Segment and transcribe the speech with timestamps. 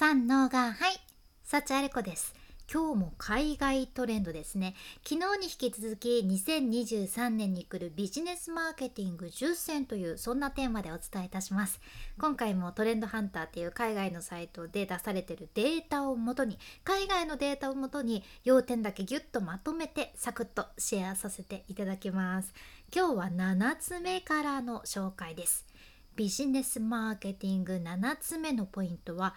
[0.00, 1.00] 三のがはい
[1.42, 2.32] 幸あれ子です。
[2.72, 4.76] 今日も海外トレンドですね。
[5.02, 11.80] 昨日に引き続き2023年に来るビジネスマーケティング10選というそんなテーマでお伝えいたします。
[12.16, 22.54] 今回もトレンドハンターっていう海外のサイトで出されてるデータをもとに海外のデータをもとに要点だけギュッとまとめてサクッとシェアさせていただきます。
[22.94, 25.66] 今日は7つ目からの紹介です。
[26.14, 29.34] ビジネスマーケティング7つ目のポイントは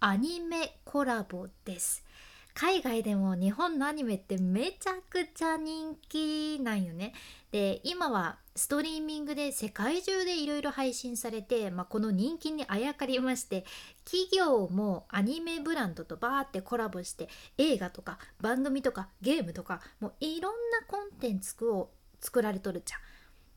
[0.00, 2.04] アニメコラボです
[2.52, 7.12] 海外でも日本のアニメってめちゃくちゃ人気なんよね。
[7.52, 13.66] で今はストリーミングで世界中でいろいろ配信されて、まあ、この人気にあやかりまして
[14.06, 17.28] 企業もアニメブランドとバーってコラボして
[17.58, 21.90] 映画とか番組とかゲームとかもういろんなコンテンツを
[22.20, 23.00] 作られとるじゃん。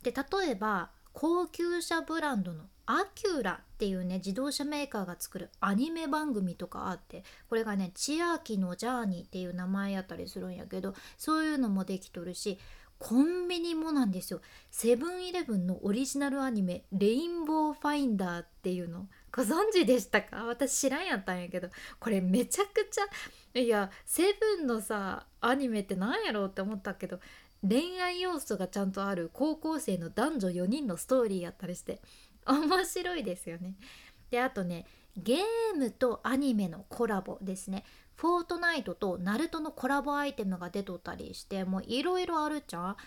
[0.03, 12.57] で例えば高級車ブランドの Acura っていうね自動車メーカーが作るアニメ番組とかあってこれがね千秋の Journey っていう名前やったりするんやけどそういうのもできとるし
[12.97, 14.41] コンビニもなんですよ。
[14.71, 19.07] セブンイレブンのオリジナルアニメ「Rainbow Finder」っていうの。
[19.31, 20.43] ご存知でしたか？
[20.45, 21.69] 私知らんやったんやけど。
[21.99, 27.21] これめちゃくちゃいやセブンのさアニメって何やろうって思ったけど
[27.61, 32.01] 恋愛要素がちゃんとある高校生の男女4人のストーリーやったりして
[32.53, 33.75] 面白いですよね。
[34.31, 34.85] であとね
[35.17, 37.83] ゲームとアニメのコラボですね。
[38.15, 42.97] フォートナイトとナルトのコラボアイテムが出とったりしてもういろいろあるじゃん。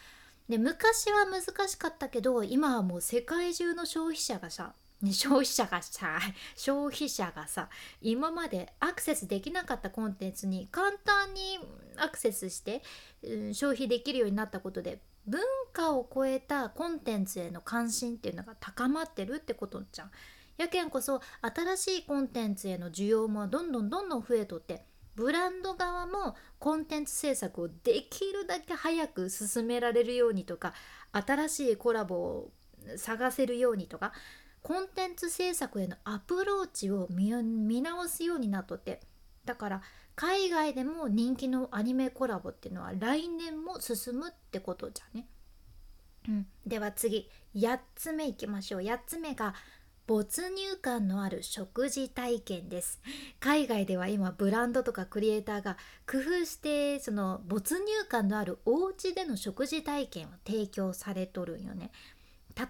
[0.49, 4.75] で昔は難しかったけど今はもう世界中の消費者がさ
[5.11, 6.19] 消費者がさ
[6.55, 7.69] 消費者がさ
[8.01, 11.59] 今までアクセスできなかったコンテンツに簡単に
[11.97, 12.83] アクセスして、
[13.23, 15.41] うん、消費できるようになったことで文
[15.73, 20.11] 化を超えたコンテンツへの関心っていうのが高まってるってことじゃん。
[20.59, 24.85] やけんこそ新しいコンテンツへの需要もどんどんどんどん増えとって
[25.15, 30.73] ブランド側もコンテンツ制作をできるだけ早く進められるようにとか
[31.13, 32.53] 新しいコラボを
[32.97, 34.13] 探せるようにとか
[34.63, 39.01] コンテンツ制作へのアプローチを見直すようになっとって
[39.45, 39.83] だから
[40.23, 45.27] 海外でも人気のアニメコラボっていうのは来年も進むってことじゃね。
[46.29, 48.83] うん、では次8つ目いきましょう。
[48.83, 49.53] 8つ目が
[50.07, 53.01] 没入感のある食事体験です。
[53.41, 55.77] 海外では今ブランドとかクリエイターが
[56.09, 61.91] 工夫してその没入感のあるお家での食事体験を提供されとるんよね。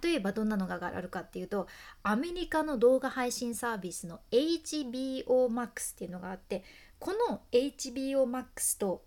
[0.03, 1.67] 例えばどんなのがあるかっていうと
[2.03, 6.63] アメリカの動画配信サービスの HBOMAX っていうのがあって
[7.03, 9.03] この HBOMAX と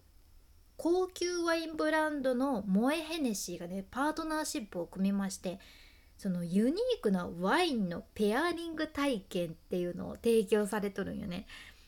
[0.75, 5.59] 高級ワインブランドのモエヘネシーがねパートナーシップを組みまして
[6.17, 11.47] そのユニークなワインのペアリング体験っていうのを提供されとるんよね。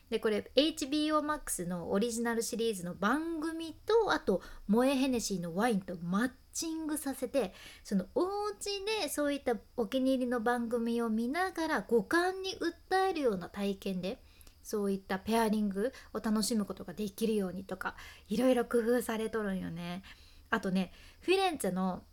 [0.09, 7.53] でこれ HBOMAX のオリジナルシリーズの番組とあとモエヘネシーのワインとマッチングさせて
[7.83, 8.21] そのお
[8.57, 12.57] 家でそういったお気に入りの番組を見ながら五感に
[12.91, 14.21] 訴えるような体験で
[14.67, 17.95] そういったペアリングを楽しむことができるようにとか
[18.27, 20.03] いろいろ工夫されとるんよね。
[20.49, 20.91] あとね
[21.21, 22.03] フィレンツェの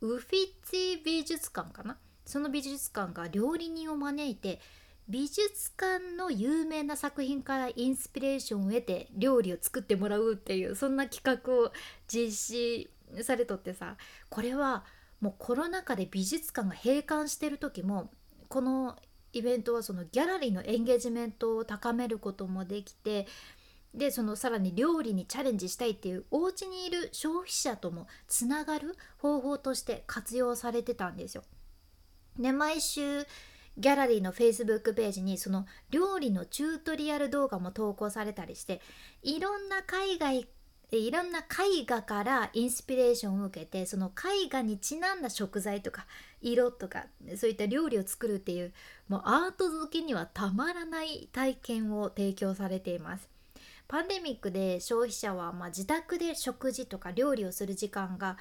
[0.00, 1.98] ウフィッツ美術館かな？
[2.24, 4.58] その美術館が料理人を招いて
[5.06, 11.72] 美術館の有名な作品からインスピレーションを得て料理を作ってもらうっていうそんな企画を
[12.06, 12.90] 実施
[13.22, 13.96] されとってさ
[14.30, 14.84] これは
[15.20, 18.10] もうコロナ禍で美術館が閉館してる時も
[18.48, 18.96] この
[19.32, 23.26] イベントはそのギャラリーのエンゲージメントを高めることもできて
[23.94, 31.42] でそのさらに料理にチャレンジしたいっていうお家にいる消費者ともつながる方法として活用されてたんですよ。
[32.38, 33.24] で毎週
[33.78, 38.80] ギャラリーの Facebook ページにその料理のチュートリアル動画も投稿されたりして
[39.22, 40.48] いろんな海外
[40.90, 46.06] でいろんな絵画からインスピレーションを受けてその絵画にちなんだ食材とか
[46.40, 47.04] 色とか
[47.36, 48.72] そういった料理を作るっていう
[49.08, 53.28] もうアート好きにはたまらない体験を提供されています。
[53.86, 58.36] パンデミックで消費者はま自宅で食事とか料理をする時間が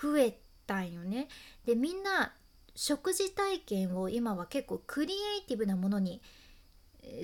[0.00, 1.28] 増えたんよね。
[1.66, 2.32] でみんな
[2.74, 6.20] 食事体験を今は結構クリエイティブなものに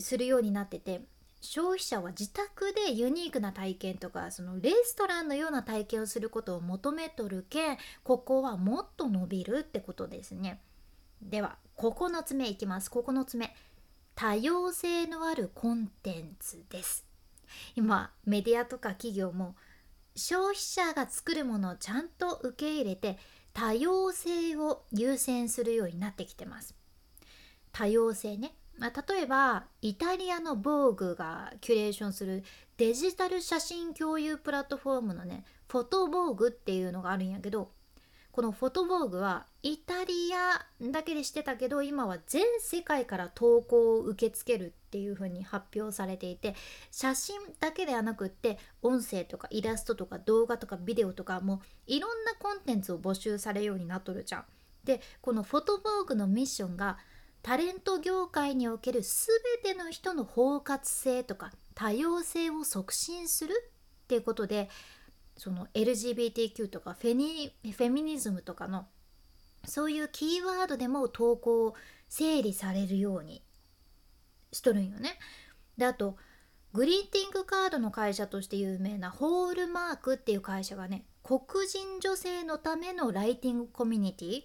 [0.00, 1.02] するようになってて
[1.42, 10.60] 消費者は自宅でユニークな体験とかそのレストランのような体験をすることを求めとるけんここはもっと伸びるってことですね。
[11.20, 12.88] では9つ目いきます。
[12.90, 13.54] 9つ目
[14.14, 17.04] 多様性のあるコンテンツです。
[17.74, 19.56] 今メディアとか企業も
[20.14, 23.18] 消費者が作るものをちゃんと受け入れて
[23.52, 26.76] 多様性を優先するようになってきてます。
[27.72, 28.54] 多様性ね。
[28.78, 32.42] まあ、例えばイタリアの防具がキュレーションする
[32.78, 37.70] デジタル写真共有プラットフォームのねフォトボーグっていうのがあるんやけど
[38.32, 46.54] このフォトボーグはイタリアだけでしてたけど今は全世界から投稿を受け付けるっていう風に発表されていて
[46.90, 54.44] 写真だけではなくって音声とかイラストとか動画とかビデオとかもいろんなコンテンツを募集されるようになっとるじゃん。
[54.84, 56.98] でこのフォトボーグのミッションが
[57.42, 63.52] タレント業界における全ての人の包括性とか多様性を促進する
[64.04, 64.68] っていうことで
[65.36, 68.86] その LGBTQ とかフェニフェミニズムとかの
[69.64, 71.74] そういうキーワードでも投稿を
[72.08, 73.42] 整理されるように
[74.52, 75.18] しとるんよね。
[75.76, 76.16] であと
[76.72, 84.42] グリーティングカードの会社として有名なホールマークっていう会社がね黒人女性のためのライティングコミュニティ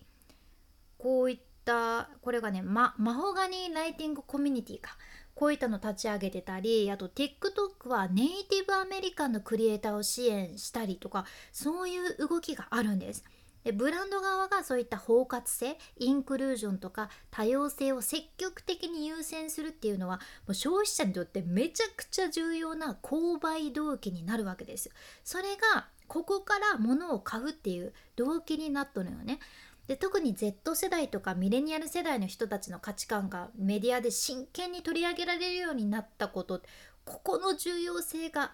[0.97, 4.97] こういったこれがね、ま、マホガニーライティングコミュニティか
[5.35, 13.23] こういったの立ち上げてたりあと TikTok はネイティブアメリカンのクリエイターを支援したりとかそういう動きがあるんです。
[13.63, 24.89] でブランド側がそういった包括性インクルージョンとか多様性を積極的に優先するっていうのはもう消費者にとってめちゃくちゃ重要な購買動機になるわけです。
[25.25, 25.43] それ
[25.75, 29.39] がここから物を買うっていう動機になっとるのよね。
[29.87, 36.61] で特に Z 世代とかミレニアル世代の人たちの価値観がメディアで真剣に取り上げられるようになったこと
[37.05, 38.51] ここの重要性が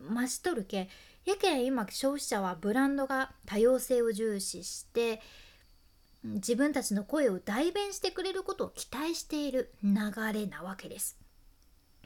[0.00, 0.88] 増しとるけん
[1.24, 5.20] やけん今消費者はブランドが多様性を重視して
[6.22, 9.92] 自分たちの声を代弁してくれることを期待している流
[10.32, 11.16] れなわけです。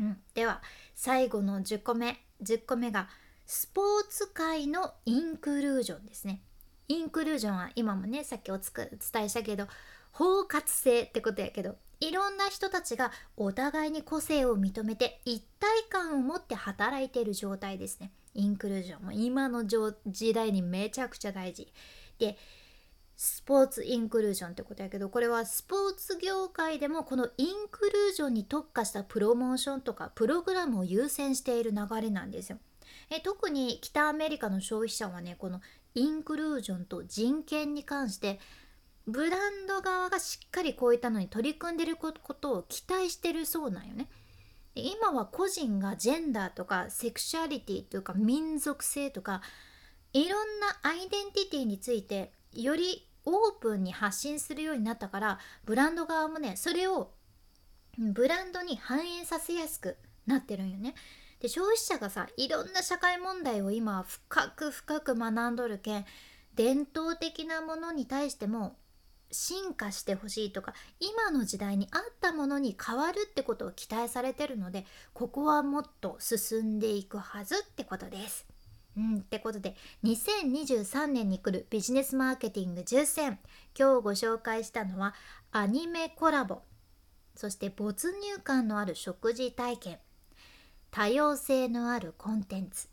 [0.00, 0.62] うん、では
[0.94, 3.08] 最後の10個目10個目が
[3.46, 6.42] スポーツ界のインクルージョンですね。
[6.88, 9.67] インクルージョンは今もねさっきお伝えしたけど
[10.12, 18.11] 包括性ってことやけどいろんな人たちがお互いに個性を認めて一体感を持って働いている状態ですね。
[18.34, 21.73] インクルージョンも今の時代にめちゃくちゃ大事。
[22.19, 22.37] で
[23.17, 32.58] スポーツインクルージョンってことやけどこれはスポーツ業界でもこのインクルージョンに特化したプロモーションとかプログラムを優先している流れなんですよ。
[33.11, 35.61] え特に北アメリカの消費者はねこの
[35.94, 38.40] インクルージョンと人権に関して
[39.06, 44.08] ブランド側がしっかりこういったのに取り組んでることを期待してるそうなんよね。
[44.74, 49.42] 今は個人がジェンダーとかセクシュアリティというか民族性とか
[50.14, 57.10] いろんなアイデンティティについてよりオープンに発信するようになったからブランド側もねそれを
[57.98, 59.96] ブランドに反映させやすく
[60.26, 60.94] なってるんよね。
[61.42, 66.04] で消費者がさいろんな社会問題を今深く深く学んどるけん
[66.54, 68.76] 伝統的なものに対しても
[69.32, 78.46] 進化してほしいとか今の時代に合ったものに変わるってことを期待されてるのでここはもっと進んでいくはずってことです。
[78.96, 79.74] うん、ってことで
[80.04, 83.38] 2023年に来るビジネスマーケティング10選。
[83.76, 85.14] 今日ご紹介したのは
[85.50, 86.62] アニメコラボ。
[87.34, 89.98] そして没入感のある食事体験。
[90.92, 92.86] 多様性のあるコンテンツ。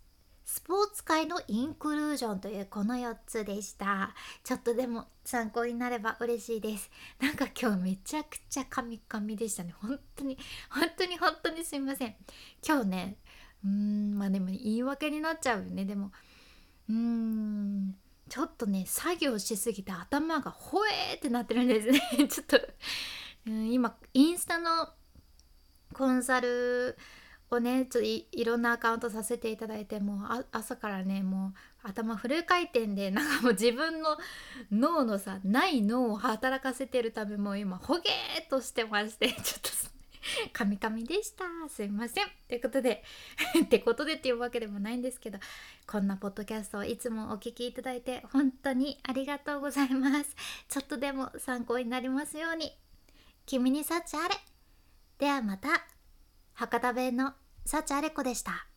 [0.46, 4.16] スポーツ界のインクルージョンというこの4つでした。
[4.42, 6.90] ちょっとでも参考になれば嬉しいです。
[7.20, 9.76] なんか今日めちゃくちゃカミカミでしたね。
[9.82, 10.38] 本当に
[10.70, 12.16] 本当に本当にすいません。
[12.66, 13.18] 今日ね
[13.66, 15.84] うーんまあでも言い訳になっちゃうよね。
[15.84, 16.14] でも
[16.88, 17.96] うーん
[18.30, 22.02] ちょっとね作業しすぎて頭がほえーってなってるんですね。
[22.32, 22.58] ちょっと
[23.46, 24.88] うん今インスタの
[25.94, 26.98] コンサル
[27.52, 31.54] をねちょっといろんなアカウントさせていただいてもう朝からねも
[31.84, 34.18] う頭フル回転で なんかもう自分の
[34.72, 39.70] 脳のさない脳を働かせてるためもう今ほげーっとしてまして ちょっと
[40.54, 41.46] カミカミでした。
[41.70, 42.26] すいません。
[42.48, 43.04] ということで
[43.64, 45.40] ってことでっていうわけでもないんですけど
[45.88, 50.36] こんなポッドキャストをいつもお聴きいただいて本当にありがとうございます。
[50.68, 52.78] ちょっとでも参考になりますように。
[53.46, 54.36] 君に幸あれ。
[55.18, 55.99] ではまた。
[56.60, 57.36] 博多弁の
[57.66, 58.69] 幸あれ子でした。